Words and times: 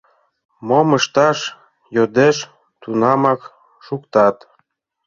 Мом 0.67 0.87
ышташ 0.97 1.39
йодеш— 1.95 2.37
тунамак 2.81 3.41
шуктат. 3.85 4.37